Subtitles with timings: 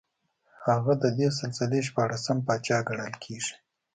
[0.67, 3.55] هغه د دې سلسلې شپاړسم پاچا ګڼل کېږي